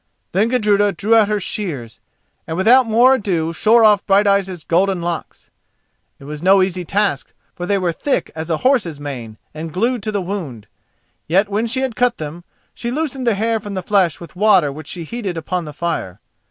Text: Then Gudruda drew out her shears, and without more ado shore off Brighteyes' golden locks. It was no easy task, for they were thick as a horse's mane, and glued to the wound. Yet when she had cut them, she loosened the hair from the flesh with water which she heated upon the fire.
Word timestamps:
Then 0.31 0.47
Gudruda 0.49 0.93
drew 0.93 1.13
out 1.13 1.27
her 1.27 1.39
shears, 1.39 1.99
and 2.47 2.57
without 2.57 2.87
more 2.87 3.13
ado 3.13 3.53
shore 3.53 3.83
off 3.83 4.03
Brighteyes' 4.07 4.63
golden 4.63 4.99
locks. 4.99 5.51
It 6.17 6.23
was 6.23 6.41
no 6.41 6.63
easy 6.63 6.83
task, 6.83 7.31
for 7.53 7.67
they 7.67 7.77
were 7.77 7.91
thick 7.91 8.31
as 8.33 8.49
a 8.49 8.57
horse's 8.65 8.99
mane, 8.99 9.37
and 9.53 9.71
glued 9.71 10.01
to 10.01 10.11
the 10.11 10.19
wound. 10.19 10.65
Yet 11.27 11.49
when 11.49 11.67
she 11.67 11.81
had 11.81 11.95
cut 11.95 12.17
them, 12.17 12.43
she 12.73 12.89
loosened 12.89 13.27
the 13.27 13.35
hair 13.35 13.59
from 13.59 13.75
the 13.75 13.83
flesh 13.83 14.19
with 14.19 14.35
water 14.35 14.71
which 14.71 14.87
she 14.87 15.03
heated 15.03 15.37
upon 15.37 15.65
the 15.65 15.71
fire. 15.73 16.19